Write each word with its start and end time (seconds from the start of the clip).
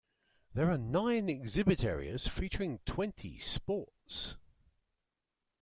There 0.55 0.71
are 0.71 0.79
nine 0.79 1.29
exhibit 1.29 1.83
areas 1.83 2.27
featuring 2.27 2.79
twenty 2.87 3.37
sports. 3.37 4.35